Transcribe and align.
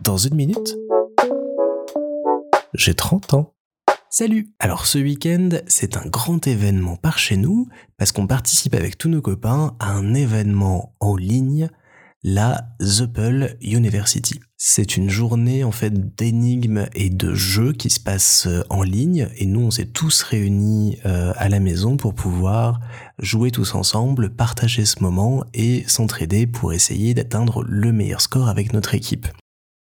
Dans 0.00 0.16
une 0.16 0.34
minute, 0.34 0.76
j'ai 2.74 2.94
30 2.94 3.34
ans. 3.34 3.54
Salut 4.08 4.48
Alors 4.58 4.86
ce 4.86 4.98
week-end, 4.98 5.48
c'est 5.66 5.96
un 5.96 6.06
grand 6.06 6.46
événement 6.46 6.96
par 6.96 7.18
chez 7.18 7.36
nous, 7.36 7.68
parce 7.96 8.12
qu'on 8.12 8.26
participe 8.26 8.74
avec 8.74 8.98
tous 8.98 9.08
nos 9.08 9.20
copains 9.20 9.76
à 9.78 9.92
un 9.92 10.14
événement 10.14 10.94
en 11.00 11.16
ligne, 11.16 11.68
la 12.22 12.68
The 12.80 13.08
University. 13.62 14.40
C'est 14.56 14.96
une 14.96 15.08
journée 15.08 15.64
en 15.64 15.72
fait 15.72 16.14
d'énigmes 16.16 16.86
et 16.94 17.08
de 17.08 17.34
jeux 17.34 17.72
qui 17.72 17.88
se 17.88 17.98
passent 17.98 18.46
euh, 18.46 18.62
en 18.68 18.82
ligne, 18.82 19.28
et 19.36 19.46
nous 19.46 19.60
on 19.60 19.70
s'est 19.70 19.86
tous 19.86 20.22
réunis 20.22 20.98
euh, 21.06 21.32
à 21.36 21.48
la 21.48 21.60
maison 21.60 21.96
pour 21.96 22.14
pouvoir 22.14 22.80
jouer 23.18 23.50
tous 23.50 23.74
ensemble, 23.74 24.30
partager 24.30 24.84
ce 24.84 25.02
moment 25.02 25.44
et 25.54 25.84
s'entraider 25.86 26.46
pour 26.46 26.74
essayer 26.74 27.14
d'atteindre 27.14 27.64
le 27.66 27.92
meilleur 27.92 28.20
score 28.20 28.48
avec 28.48 28.74
notre 28.74 28.94
équipe. 28.94 29.26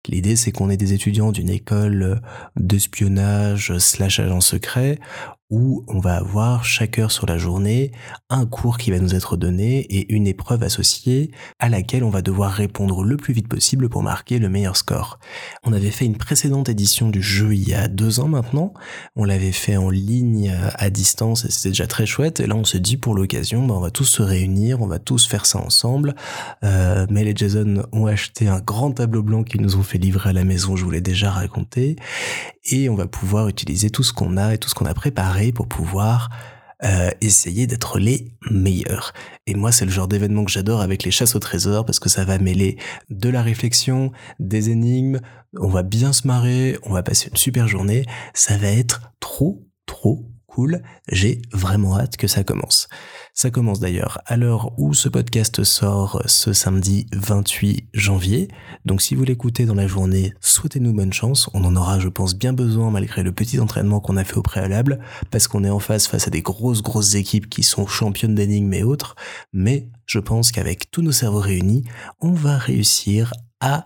L'idée, 0.07 0.35
c'est 0.35 0.51
qu'on 0.51 0.69
est 0.69 0.77
des 0.77 0.93
étudiants 0.93 1.31
d'une 1.31 1.49
école 1.49 2.21
d'espionnage 2.55 3.77
slash 3.77 4.19
agent 4.19 4.41
secret 4.41 4.99
où 5.49 5.83
on 5.87 5.99
va 5.99 6.15
avoir 6.15 6.63
chaque 6.63 6.99
heure 6.99 7.11
sur 7.11 7.25
la 7.25 7.39
journée 7.39 7.91
un 8.29 8.45
cours 8.45 8.77
qui 8.77 8.91
va 8.91 8.99
nous 8.99 9.15
être 9.15 9.35
donné 9.35 9.79
et 9.79 10.13
une 10.13 10.27
épreuve 10.27 10.61
associée 10.61 11.31
à 11.57 11.69
laquelle 11.69 12.03
on 12.03 12.11
va 12.11 12.21
devoir 12.21 12.51
répondre 12.51 13.03
le 13.03 13.17
plus 13.17 13.33
vite 13.33 13.47
possible 13.47 13.89
pour 13.89 14.03
marquer 14.03 14.37
le 14.37 14.47
meilleur 14.47 14.77
score. 14.77 15.19
On 15.63 15.73
avait 15.73 15.89
fait 15.89 16.05
une 16.05 16.17
précédente 16.17 16.69
édition 16.69 17.09
du 17.09 17.23
jeu 17.23 17.53
il 17.55 17.67
y 17.67 17.73
a 17.73 17.87
deux 17.87 18.19
ans 18.19 18.27
maintenant, 18.27 18.73
on 19.15 19.23
l'avait 19.23 19.51
fait 19.51 19.75
en 19.75 19.89
ligne 19.89 20.53
à 20.75 20.89
distance 20.91 21.45
et 21.45 21.51
c'était 21.51 21.69
déjà 21.69 21.87
très 21.87 22.05
chouette 22.05 22.39
et 22.39 22.47
là 22.47 22.55
on 22.55 22.63
se 22.63 22.77
dit 22.77 22.97
pour 22.97 23.15
l'occasion 23.15 23.65
bah, 23.65 23.73
on 23.75 23.79
va 23.79 23.91
tous 23.91 24.05
se 24.05 24.21
réunir, 24.21 24.81
on 24.81 24.87
va 24.87 24.99
tous 24.99 25.27
faire 25.27 25.47
ça 25.47 25.59
ensemble. 25.59 26.13
Euh, 26.63 27.07
Mel 27.09 27.27
et 27.27 27.33
Jason 27.35 27.87
ont 27.91 28.05
acheté 28.05 28.47
un 28.47 28.59
grand 28.59 28.91
tableau 28.91 29.23
blanc 29.23 29.43
qu'ils 29.43 29.61
nous 29.61 29.77
ont 29.77 29.83
fait 29.83 29.97
livrer 29.97 30.29
à 30.29 30.33
la 30.33 30.43
maison, 30.43 30.75
je 30.75 30.83
vous 30.83 30.91
l'ai 30.91 31.01
déjà 31.01 31.31
raconté 31.31 31.95
et 32.71 32.87
on 32.89 32.95
va 32.95 33.07
pouvoir 33.07 33.47
utiliser 33.47 33.89
tout 33.89 34.03
ce 34.03 34.13
qu'on 34.13 34.37
a 34.37 34.53
et 34.53 34.57
tout 34.59 34.69
ce 34.69 34.75
qu'on 34.75 34.85
a 34.85 34.93
préparé 34.93 35.38
pour 35.53 35.67
pouvoir 35.67 36.29
euh, 36.83 37.09
essayer 37.19 37.67
d'être 37.67 37.99
les 37.99 38.31
meilleurs. 38.49 39.13
Et 39.47 39.53
moi, 39.53 39.71
c'est 39.71 39.83
le 39.83 39.91
genre 39.91 40.07
d'événement 40.07 40.45
que 40.45 40.51
j'adore 40.51 40.81
avec 40.81 41.03
les 41.03 41.11
chasses 41.11 41.35
au 41.35 41.39
trésor 41.39 41.85
parce 41.85 41.99
que 41.99 42.07
ça 42.07 42.23
va 42.23 42.37
mêler 42.37 42.77
de 43.09 43.27
la 43.27 43.41
réflexion, 43.41 44.11
des 44.39 44.69
énigmes, 44.69 45.19
on 45.57 45.67
va 45.67 45.83
bien 45.83 46.13
se 46.13 46.25
marrer, 46.25 46.77
on 46.83 46.93
va 46.93 47.03
passer 47.03 47.29
une 47.29 47.37
super 47.37 47.67
journée. 47.67 48.05
Ça 48.33 48.57
va 48.57 48.67
être 48.67 49.11
trop, 49.19 49.67
trop 49.85 50.25
cool. 50.47 50.81
J'ai 51.09 51.41
vraiment 51.51 51.99
hâte 51.99 52.15
que 52.15 52.27
ça 52.27 52.43
commence. 52.43 52.87
Ça 53.41 53.51
commence 53.51 53.79
d'ailleurs 53.79 54.19
à 54.25 54.35
l'heure 54.35 54.77
où 54.77 54.93
ce 54.93 55.07
podcast 55.07 55.63
sort 55.63 56.21
ce 56.25 56.51
samedi 56.51 57.05
28 57.13 57.87
janvier. 57.93 58.49
Donc 58.83 59.01
si 59.01 59.15
vous 59.15 59.23
l'écoutez 59.23 59.65
dans 59.65 59.75
la 59.75 59.87
journée, 59.87 60.33
souhaitez-nous 60.41 60.91
bonne 60.91 61.13
chance. 61.13 61.49
On 61.53 61.63
en 61.63 61.77
aura, 61.77 61.99
je 61.99 62.09
pense, 62.09 62.35
bien 62.35 62.51
besoin 62.51 62.91
malgré 62.91 63.23
le 63.23 63.31
petit 63.31 63.61
entraînement 63.61 64.01
qu'on 64.01 64.17
a 64.17 64.25
fait 64.25 64.35
au 64.35 64.41
préalable, 64.41 64.99
parce 65.31 65.47
qu'on 65.47 65.63
est 65.63 65.69
en 65.69 65.79
face 65.79 66.05
face 66.05 66.27
à 66.27 66.31
des 66.31 66.41
grosses, 66.41 66.81
grosses 66.81 67.15
équipes 67.15 67.49
qui 67.49 67.63
sont 67.63 67.87
championnes 67.87 68.35
d'énigmes 68.35 68.73
et 68.73 68.83
autres. 68.83 69.15
Mais 69.53 69.87
je 70.05 70.19
pense 70.19 70.51
qu'avec 70.51 70.91
tous 70.91 71.01
nos 71.01 71.13
cerveaux 71.13 71.39
réunis, 71.39 71.85
on 72.19 72.33
va 72.33 72.57
réussir 72.57 73.31
à 73.61 73.85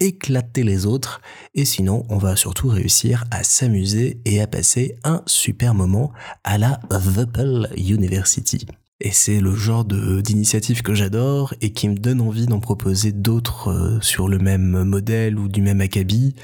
éclater 0.00 0.64
les 0.64 0.86
autres 0.86 1.20
et 1.54 1.64
sinon 1.64 2.04
on 2.08 2.18
va 2.18 2.34
surtout 2.34 2.66
réussir 2.66 3.26
à 3.30 3.44
s'amuser 3.44 4.20
et 4.24 4.40
à 4.40 4.48
passer 4.48 4.96
un 5.04 5.22
super 5.26 5.72
moment 5.72 6.10
à 6.42 6.58
la 6.58 6.80
The 6.90 7.28
University. 7.76 8.66
Et 9.00 9.12
c'est 9.12 9.38
le 9.38 9.54
genre 9.54 9.84
d'initiative 9.84 10.82
que 10.82 10.92
j'adore 10.92 11.54
et 11.60 11.72
qui 11.72 11.88
me 11.88 11.94
donne 11.94 12.20
envie 12.20 12.46
d'en 12.46 12.58
proposer 12.58 13.12
d'autres 13.12 13.68
euh, 13.68 14.00
sur 14.00 14.28
le 14.28 14.38
même 14.38 14.82
modèle 14.82 15.38
ou 15.38 15.48
du 15.48 15.62
même 15.62 15.80
acabit. 15.80 16.34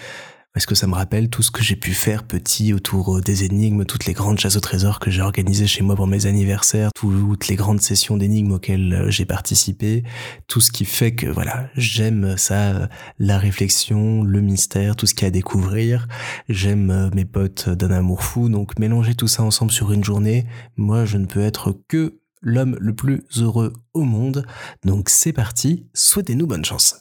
Parce 0.52 0.66
que 0.66 0.76
ça 0.76 0.86
me 0.86 0.94
rappelle 0.94 1.30
tout 1.30 1.42
ce 1.42 1.50
que 1.50 1.64
j'ai 1.64 1.74
pu 1.74 1.90
faire 1.94 2.22
petit 2.22 2.72
autour 2.72 3.16
euh, 3.16 3.20
des 3.20 3.42
énigmes, 3.42 3.84
toutes 3.84 4.06
les 4.06 4.12
grandes 4.12 4.38
chasses 4.38 4.54
au 4.54 4.60
trésor 4.60 5.00
que 5.00 5.10
j'ai 5.10 5.20
organisées 5.20 5.66
chez 5.66 5.82
moi 5.82 5.96
pour 5.96 6.06
mes 6.06 6.26
anniversaires, 6.26 6.90
toutes 6.94 7.48
les 7.48 7.56
grandes 7.56 7.80
sessions 7.80 8.16
d'énigmes 8.16 8.52
auxquelles 8.52 8.94
euh, 8.94 9.10
j'ai 9.10 9.24
participé, 9.24 10.04
tout 10.46 10.60
ce 10.60 10.70
qui 10.70 10.84
fait 10.84 11.12
que 11.12 11.26
voilà, 11.26 11.68
j'aime 11.74 12.38
ça, 12.38 12.88
la 13.18 13.36
réflexion, 13.36 14.22
le 14.22 14.40
mystère, 14.40 14.94
tout 14.94 15.06
ce 15.06 15.14
qu'il 15.14 15.22
y 15.22 15.24
a 15.24 15.28
à 15.28 15.30
découvrir. 15.32 16.06
J'aime 16.48 17.10
mes 17.16 17.24
potes 17.24 17.68
d'un 17.68 17.90
amour 17.90 18.22
fou, 18.22 18.48
donc 18.48 18.78
mélanger 18.78 19.16
tout 19.16 19.26
ça 19.26 19.42
ensemble 19.42 19.72
sur 19.72 19.90
une 19.90 20.04
journée, 20.04 20.46
moi 20.76 21.04
je 21.04 21.18
ne 21.18 21.26
peux 21.26 21.40
être 21.40 21.76
que 21.88 22.20
l'homme 22.44 22.76
le 22.80 22.94
plus 22.94 23.24
heureux 23.38 23.72
au 23.94 24.04
monde. 24.04 24.46
Donc 24.84 25.08
c'est 25.08 25.32
parti, 25.32 25.86
souhaitez-nous 25.94 26.46
bonne 26.46 26.64
chance. 26.64 27.00